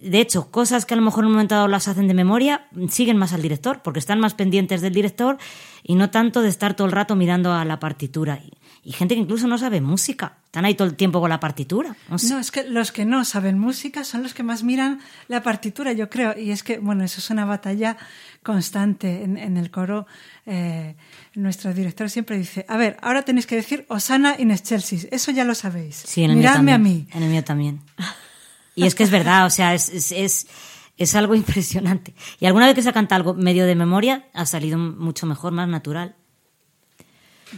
[0.02, 2.68] de hecho, cosas que a lo mejor en un momento dado las hacen de memoria,
[2.90, 5.38] siguen más al director, porque están más pendientes del director
[5.84, 8.40] y no tanto de estar todo el rato mirando a la partitura.
[8.44, 8.52] Y,
[8.86, 11.96] y gente que incluso no sabe música, están ahí todo el tiempo con la partitura.
[12.10, 15.94] No es que los que no saben música son los que más miran la partitura,
[15.94, 16.38] yo creo.
[16.38, 17.98] Y es que, bueno, eso es una batalla
[18.44, 20.06] constante en, en el coro.
[20.46, 20.96] Eh,
[21.34, 25.08] nuestro director siempre dice, a ver, ahora tenéis que decir Osana in excelsis.
[25.12, 26.04] Eso ya lo sabéis.
[26.06, 27.08] Sí, en el mío Miradme a mí.
[27.14, 27.80] En el mío también.
[28.76, 30.48] Y es que es verdad, o sea, es, es,
[30.98, 32.14] es, algo impresionante.
[32.40, 35.68] Y alguna vez que se canta algo medio de memoria, ha salido mucho mejor, más
[35.68, 36.16] natural.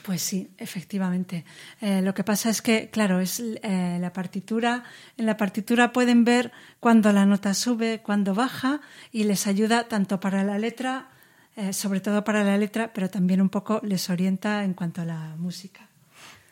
[0.04, 1.46] Pues sí, efectivamente.
[1.80, 4.84] Eh, lo que pasa es que, claro, es eh, la partitura.
[5.18, 10.20] En la partitura pueden ver cuando la nota sube, cuando baja, y les ayuda tanto
[10.20, 11.10] para la letra,
[11.56, 15.06] eh, sobre todo para la letra, pero también un poco les orienta en cuanto a
[15.06, 15.88] la música.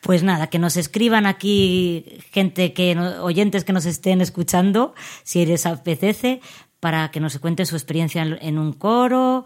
[0.04, 4.94] Pues nada, que nos escriban aquí gente que no- oyentes que nos estén escuchando,
[5.24, 6.42] si les apetece,
[6.80, 9.46] para que nos cuenten su experiencia en, en un coro.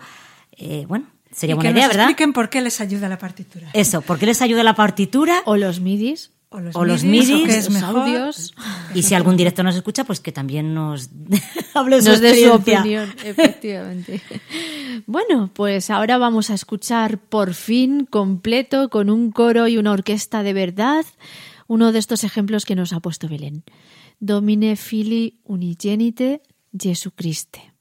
[0.58, 2.10] Eh, bueno, sería y buena que idea, nos ¿verdad?
[2.10, 3.70] expliquen por qué les ayuda la partitura.
[3.74, 5.42] Eso, ¿por qué les ayuda la partitura?
[5.46, 6.32] O los midis.
[6.50, 7.98] O los o los midis, o es los mejor.
[8.02, 8.54] audios.
[8.94, 11.10] Y si algún director nos escucha, pues que también nos
[11.74, 12.02] hable de
[12.36, 14.22] su Nos opinión, efectivamente.
[15.06, 20.42] Bueno, pues ahora vamos a escuchar por fin completo con un coro y una orquesta
[20.42, 21.06] de verdad
[21.68, 23.64] uno de estos ejemplos que nos ha puesto Belén.
[24.20, 26.42] Domine fili unigenite
[26.72, 27.77] Jesucriste.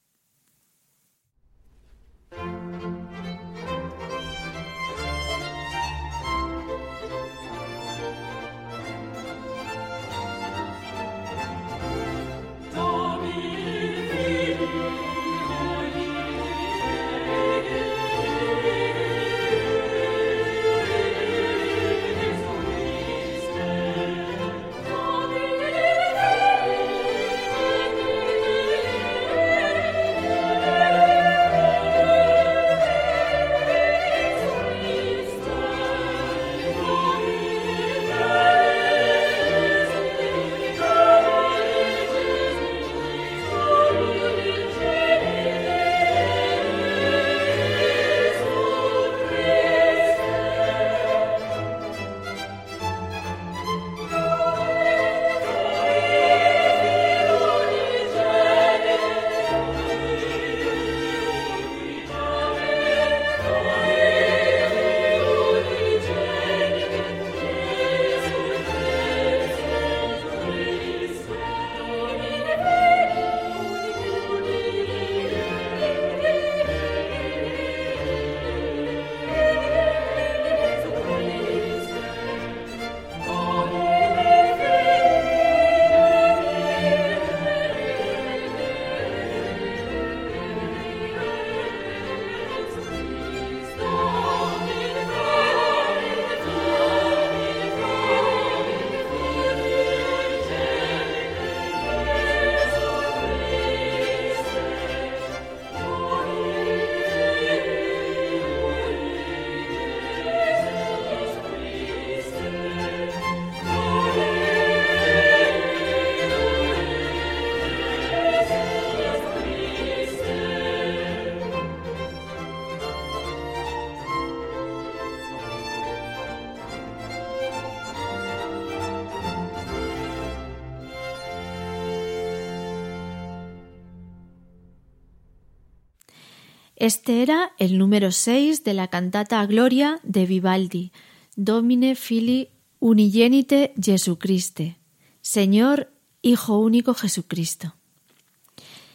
[136.86, 140.92] Este era el número 6 de la cantata Gloria de Vivaldi,
[141.34, 144.76] Domine Fili Unigenite Jesucriste,
[145.20, 145.90] Señor
[146.22, 147.74] Hijo Único Jesucristo.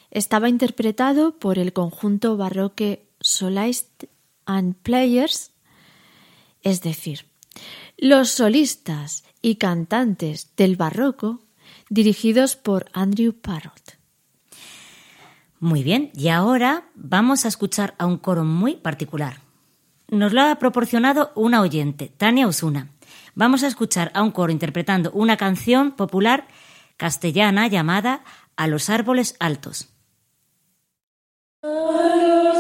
[0.09, 4.05] Estaba interpretado por el conjunto barroque Solist
[4.45, 5.51] and Players,
[6.61, 7.25] es decir,
[7.97, 11.41] los solistas y cantantes del barroco
[11.89, 14.00] dirigidos por Andrew Parrott.
[15.61, 19.41] Muy bien, y ahora vamos a escuchar a un coro muy particular.
[20.07, 22.89] Nos lo ha proporcionado una oyente, Tania Osuna.
[23.35, 26.47] Vamos a escuchar a un coro interpretando una canción popular
[26.97, 28.23] castellana llamada
[28.55, 29.93] A los árboles altos.
[31.61, 32.53] Bueno,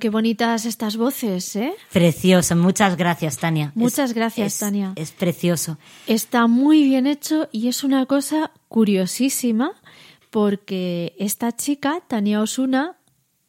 [0.00, 1.72] qué bonitas estas voces, ¿eh?
[1.92, 3.70] Precioso, muchas gracias, Tania.
[3.76, 4.92] Muchas Es- gracias, es- Tania.
[4.96, 5.78] Es precioso.
[6.08, 9.72] Está muy bien hecho y es una cosa curiosísima
[10.30, 12.96] porque esta chica, Tania Osuna,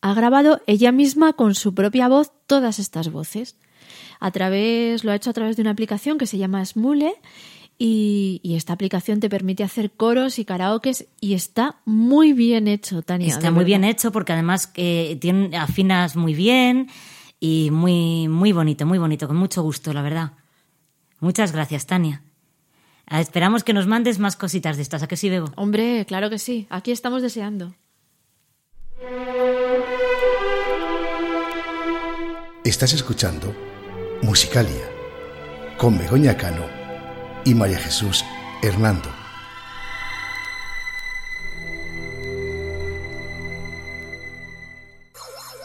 [0.02, 3.56] ha grabado ella misma con su propia voz todas estas voces.
[4.20, 7.14] A través, lo ha hecho a través de una aplicación que se llama Smule
[7.84, 13.02] y, y esta aplicación te permite hacer coros y karaokes y está muy bien hecho,
[13.02, 13.30] Tania.
[13.30, 16.92] Está muy bien hecho porque además eh, tiene, afinas muy bien
[17.40, 20.34] y muy, muy bonito, muy bonito, con mucho gusto, la verdad.
[21.22, 22.22] Muchas gracias, Tania.
[23.08, 25.52] Ah, Esperamos que nos mandes más cositas de estas, ¿a que sí, Bebo?
[25.56, 26.68] Hombre, claro que sí.
[26.70, 27.74] Aquí estamos deseando.
[32.64, 33.56] Estás escuchando
[34.22, 34.88] Musicalia
[35.80, 36.81] con Begoña Cano
[37.46, 38.24] y María Jesús
[38.62, 39.10] Hernando.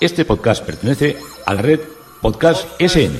[0.00, 1.16] Este podcast pertenece
[1.46, 1.80] a la red
[2.20, 3.18] Podcast SN.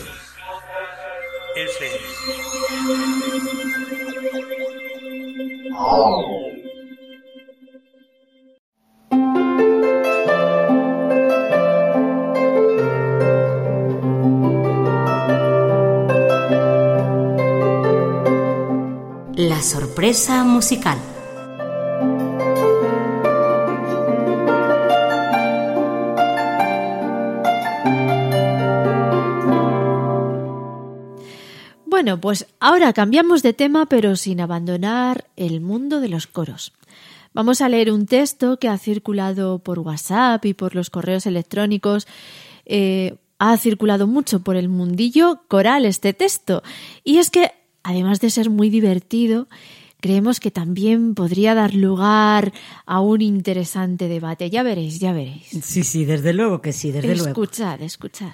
[19.48, 20.98] La sorpresa musical.
[31.86, 36.72] Bueno, pues ahora cambiamos de tema, pero sin abandonar el mundo de los coros.
[37.32, 42.08] Vamos a leer un texto que ha circulado por WhatsApp y por los correos electrónicos.
[42.64, 46.64] Eh, ha circulado mucho por el mundillo coral este texto.
[47.04, 47.52] Y es que,
[47.86, 49.46] además de ser muy divertido,
[50.00, 52.52] creemos que también podría dar lugar
[52.84, 54.50] a un interesante debate.
[54.50, 55.46] Ya veréis, ya veréis.
[55.62, 57.28] Sí, sí, desde luego que sí, desde luego.
[57.28, 58.32] escuchad, escuchad.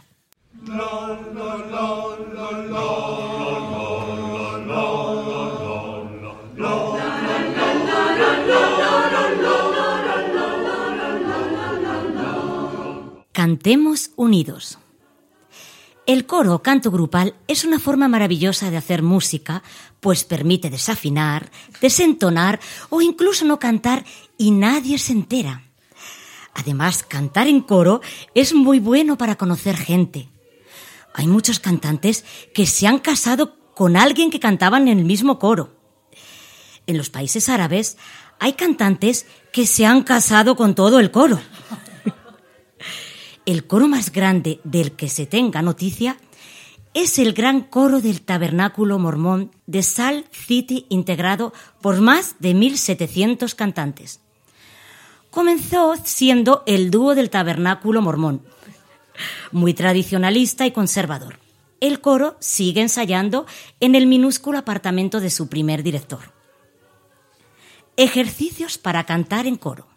[13.32, 14.78] Cantemos unidos.
[16.04, 19.62] El coro o canto grupal es una forma maravillosa de hacer música,
[20.00, 22.58] pues permite desafinar, desentonar
[22.90, 24.04] o incluso no cantar
[24.36, 25.62] y nadie se entera.
[26.54, 28.00] Además, cantar en coro
[28.34, 30.28] es muy bueno para conocer gente.
[31.14, 35.76] Hay muchos cantantes que se han casado con alguien que cantaban en el mismo coro.
[36.88, 37.96] En los países árabes
[38.40, 41.40] hay cantantes que se han casado con todo el coro.
[43.44, 46.16] El coro más grande del que se tenga noticia
[46.94, 53.54] es el gran coro del Tabernáculo Mormón de Salt City integrado por más de 1.700
[53.56, 54.20] cantantes.
[55.30, 58.42] Comenzó siendo el dúo del Tabernáculo Mormón,
[59.50, 61.40] muy tradicionalista y conservador.
[61.80, 63.46] El coro sigue ensayando
[63.80, 66.32] en el minúsculo apartamento de su primer director.
[67.96, 69.91] Ejercicios para cantar en coro.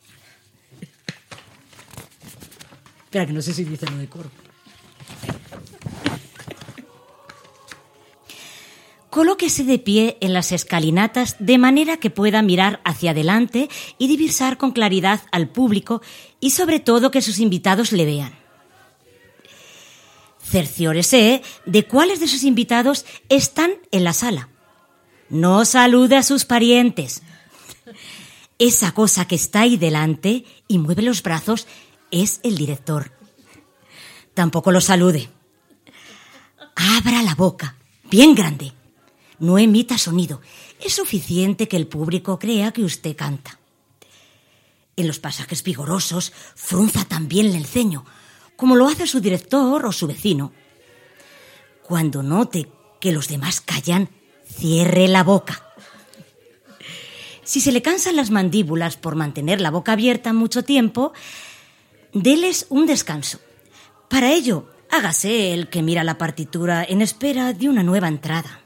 [3.16, 4.10] Espera, que no sé si dice lo de.
[9.10, 14.58] Colóquese de pie en las escalinatas de manera que pueda mirar hacia adelante y divisar
[14.58, 16.02] con claridad al público
[16.42, 18.36] y sobre todo que sus invitados le vean.
[20.44, 24.50] Cerciórese de cuáles de sus invitados están en la sala.
[25.30, 27.22] No salude a sus parientes.
[28.60, 31.66] Esa cosa que está ahí delante y mueve los brazos
[32.12, 33.12] es el director.
[34.34, 35.30] Tampoco lo salude.
[36.76, 37.76] Abra la boca,
[38.10, 38.74] bien grande.
[39.40, 40.42] No emita sonido.
[40.80, 43.60] Es suficiente que el público crea que usted canta.
[44.98, 48.06] En los pasajes vigorosos, frunza también el ceño,
[48.56, 50.54] como lo hace su director o su vecino.
[51.84, 54.10] Cuando note que los demás callan,
[54.48, 55.62] cierre la boca.
[57.44, 61.14] Si se le cansan las mandíbulas por mantener la boca abierta mucho tiempo,
[62.16, 63.40] déles un descanso.
[64.10, 68.62] Para ello, hágase el que mira la partitura en espera de una nueva entrada.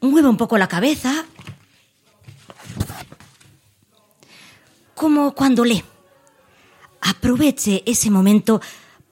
[0.00, 1.24] Mueva un poco la cabeza,
[4.94, 5.84] como cuando lee.
[7.02, 8.60] Aproveche ese momento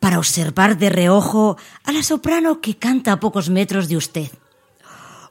[0.00, 4.30] para observar de reojo a la soprano que canta a pocos metros de usted,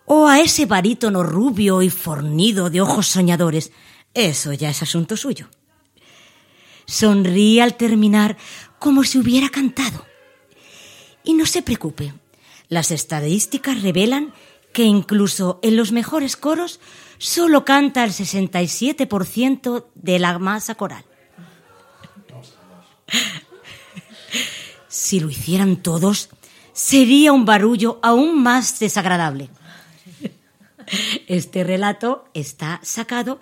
[0.05, 3.71] o a ese barítono rubio y fornido de ojos soñadores.
[4.13, 5.49] Eso ya es asunto suyo.
[6.88, 8.38] Sonríe al terminar
[8.79, 10.05] como si hubiera cantado.
[11.23, 12.13] Y no se preocupe,
[12.69, 14.33] las estadísticas revelan
[14.73, 16.79] que incluso en los mejores coros
[17.17, 21.03] solo canta el 67% de la masa coral.
[24.88, 26.29] Si lo hicieran todos,
[26.73, 29.49] sería un barullo aún más desagradable.
[31.27, 33.39] Este relato está sacado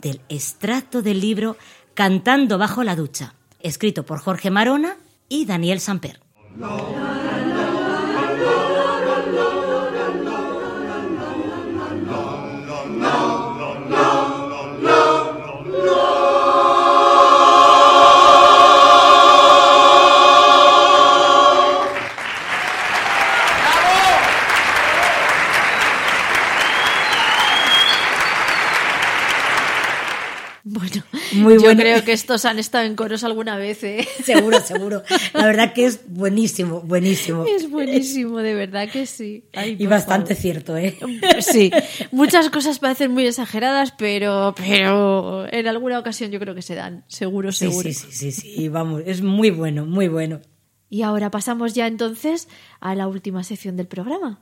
[0.00, 1.56] del extracto del libro
[1.94, 4.96] Cantando bajo la ducha, escrito por Jorge Marona
[5.28, 6.20] y Daniel Samper.
[31.42, 34.06] Muy yo creo que estos han estado en coros alguna vez, ¿eh?
[34.24, 35.02] Seguro, seguro.
[35.34, 37.44] La verdad que es buenísimo, buenísimo.
[37.44, 39.44] Es buenísimo, de verdad que sí.
[39.54, 40.42] Ay, Y bastante favor.
[40.42, 40.96] cierto, ¿eh?
[41.40, 41.70] Sí,
[42.10, 47.04] muchas cosas parecen muy exageradas, pero, pero en alguna ocasión yo creo que se dan,
[47.08, 47.88] seguro, Sí, seguro.
[47.88, 50.40] sí, sí, sí, sí, vamos, es muy bueno, muy bueno.
[50.88, 52.48] Y ahora pasamos ya entonces
[52.80, 54.40] a la última sección del programa.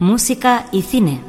[0.00, 1.20] Música y cine.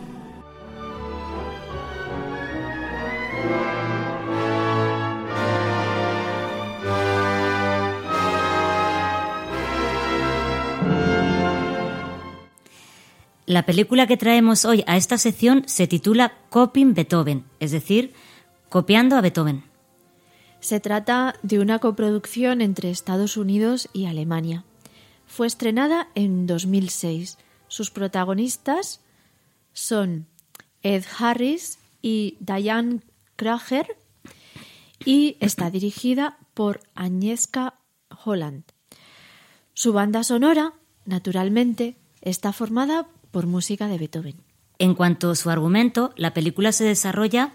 [13.45, 18.13] La película que traemos hoy a esta sección se titula Copying Beethoven, es decir,
[18.69, 19.63] copiando a Beethoven.
[20.59, 24.63] Se trata de una coproducción entre Estados Unidos y Alemania.
[25.27, 27.37] Fue estrenada en 2006.
[27.67, 29.01] Sus protagonistas
[29.73, 30.27] son
[30.81, 33.01] Ed Harris y Diane
[33.35, 33.97] Krager
[35.03, 37.75] y está dirigida por Agnieszka
[38.23, 38.63] Holland.
[39.73, 40.73] Su banda sonora,
[41.05, 44.35] naturalmente, está formada por música de Beethoven.
[44.79, 47.53] En cuanto a su argumento, la película se desarrolla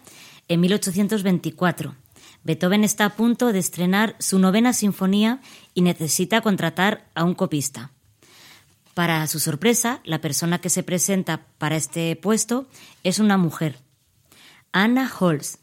[0.49, 1.95] en 1824.
[2.43, 5.41] Beethoven está a punto de estrenar su novena sinfonía
[5.75, 7.93] y necesita contratar a un copista.
[8.95, 12.67] Para su sorpresa, la persona que se presenta para este puesto
[13.05, 13.79] es una mujer,
[14.73, 15.59] Anna Holz,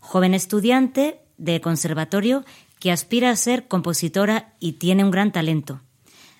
[0.00, 2.44] joven estudiante de conservatorio
[2.78, 5.80] que aspira a ser compositora y tiene un gran talento.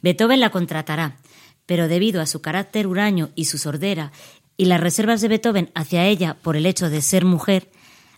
[0.03, 1.17] Beethoven la contratará,
[1.65, 4.13] pero debido a su carácter huraño y su sordera
[4.57, 7.71] y las reservas de Beethoven hacia ella por el hecho de ser mujer,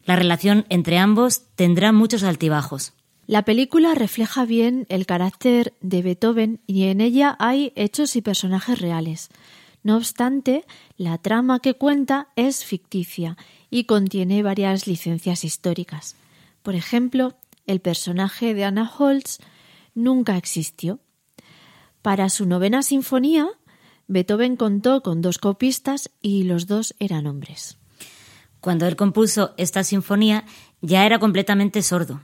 [0.05, 2.93] la relación entre ambos tendrá muchos altibajos.
[3.29, 8.81] La película refleja bien el carácter de Beethoven y en ella hay hechos y personajes
[8.81, 9.29] reales.
[9.83, 10.65] No obstante,
[10.97, 13.37] la trama que cuenta es ficticia
[13.69, 16.17] y contiene varias licencias históricas.
[16.63, 19.41] Por ejemplo, el personaje de Anna Holz
[19.95, 20.99] nunca existió.
[22.01, 23.47] Para su novena sinfonía,
[24.07, 27.77] Beethoven contó con dos copistas y los dos eran hombres.
[28.63, 30.47] Cuando él compuso esta sinfonía
[30.81, 32.23] ya era completamente sordo.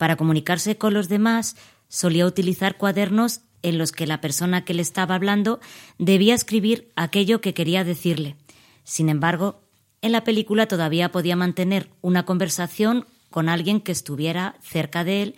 [0.00, 1.56] Para comunicarse con los demás
[1.88, 5.60] solía utilizar cuadernos en los que la persona que le estaba hablando
[5.98, 8.36] debía escribir aquello que quería decirle.
[8.82, 9.60] Sin embargo,
[10.00, 15.34] en la película todavía podía mantener una conversación con alguien que estuviera cerca de él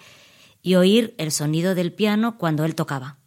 [0.62, 3.18] y oír el sonido del piano cuando él tocaba.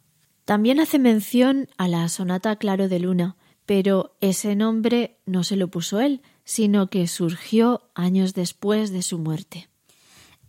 [0.46, 5.68] También hace mención a la sonata Claro de Luna, pero ese nombre no se lo
[5.68, 9.68] puso él, sino que surgió años después de su muerte.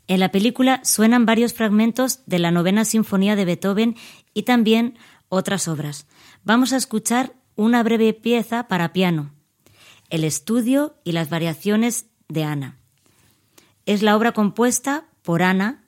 [0.08, 3.96] En la película suenan varios fragmentos de la novena sinfonía de Beethoven
[4.34, 4.98] y también
[5.30, 6.08] otras obras.
[6.44, 9.34] Vamos a escuchar una breve pieza para piano,
[10.10, 12.78] El estudio y las variaciones de Ana.
[13.86, 15.84] Es la obra compuesta por Ana,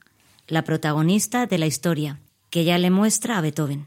[0.48, 3.86] la protagonista de la historia, que ya le muestra a Beethoven.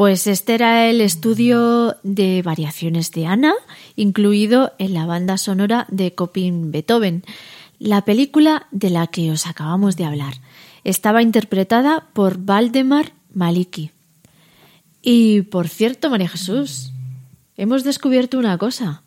[0.00, 3.52] Pues este era el estudio de variaciones de Ana,
[3.96, 7.22] incluido en la banda sonora de Copin Beethoven,
[7.78, 10.36] la película de la que os acabamos de hablar.
[10.84, 13.90] Estaba interpretada por Valdemar Maliki.
[15.02, 16.94] Y por cierto, María Jesús,
[17.58, 19.02] hemos descubierto una cosa.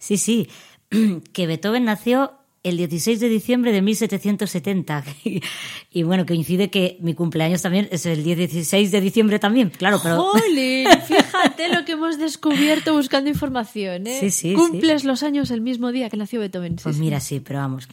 [0.00, 0.48] Sí, sí,
[1.32, 2.32] que Beethoven nació
[2.64, 5.04] el 16 de diciembre de 1770.
[5.90, 10.22] y bueno, coincide que mi cumpleaños también es el 16 de diciembre también, claro, pero...
[10.22, 10.88] ¡Jolín!
[11.06, 14.18] Fíjate lo que hemos descubierto buscando información, ¿eh?
[14.18, 16.76] Sí, sí, Cumples los años el mismo día que nació Beethoven.
[16.82, 17.86] pues mira, sí, pero vamos,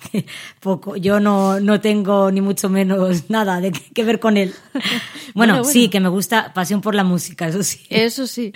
[0.62, 0.96] poco.
[0.96, 4.54] Yo no, no tengo ni mucho menos nada de que ver con él.
[5.34, 7.80] Bueno, Bueno, sí, que me gusta pasión por la música, eso sí.
[7.90, 8.52] Eso sí.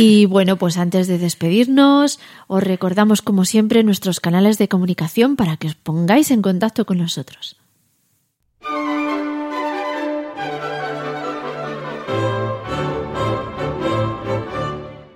[0.00, 5.56] Y bueno, pues antes de despedirnos, os recordamos como siempre nuestros canales de comunicación para
[5.56, 7.56] que os pongáis en contacto con nosotros.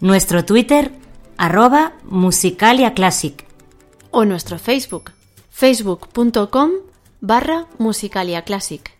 [0.00, 0.92] Nuestro Twitter,
[1.38, 3.49] arroba musicaliaclassic.
[4.12, 5.12] O nuestro Facebook,
[5.50, 6.70] facebook.com
[7.20, 8.99] barra musicaliaclassic.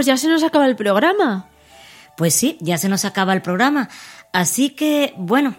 [0.00, 1.46] Pues ya se nos acaba el programa.
[2.16, 3.88] Pues sí, ya se nos acaba el programa.
[4.32, 5.54] Así que, bueno,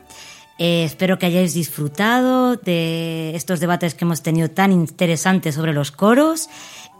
[0.58, 5.92] eh, espero que hayáis disfrutado de estos debates que hemos tenido tan interesantes sobre los
[5.92, 6.50] coros.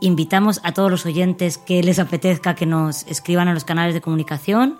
[0.02, 4.02] Invitamos a todos los oyentes que les apetezca que nos escriban a los canales de
[4.02, 4.78] comunicación.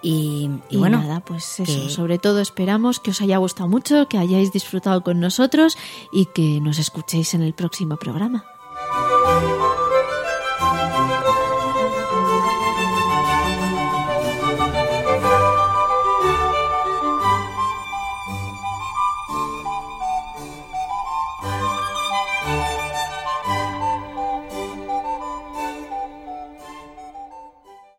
[0.00, 1.64] Y, y Y, bueno, nada, pues eso.
[1.64, 5.76] que- Sobre todo esperamos que os haya gustado mucho, que hayáis disfrutado con nosotros
[6.12, 8.44] y que nos escuchéis en el próximo programa.